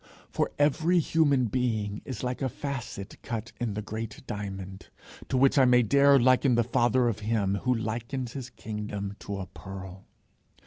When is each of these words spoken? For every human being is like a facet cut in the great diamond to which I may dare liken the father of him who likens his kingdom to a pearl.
For 0.31 0.49
every 0.57 0.97
human 0.97 1.45
being 1.45 2.01
is 2.05 2.23
like 2.23 2.41
a 2.41 2.49
facet 2.49 3.21
cut 3.21 3.51
in 3.59 3.75
the 3.75 3.83
great 3.83 4.23
diamond 4.25 4.89
to 5.29 5.37
which 5.37 5.59
I 5.59 5.65
may 5.65 5.83
dare 5.83 6.17
liken 6.17 6.55
the 6.55 6.63
father 6.63 7.07
of 7.07 7.19
him 7.19 7.53
who 7.53 7.75
likens 7.75 8.33
his 8.33 8.49
kingdom 8.49 9.15
to 9.19 9.37
a 9.37 9.45
pearl. 9.45 10.07